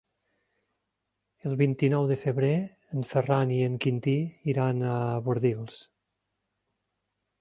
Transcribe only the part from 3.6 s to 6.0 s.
en Quintí iran a Bordils.